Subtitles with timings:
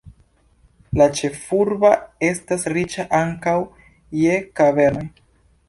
[1.01, 1.91] La ĉefurba
[2.29, 3.55] estas riĉa ankaŭ
[4.25, 5.09] je kavernoj.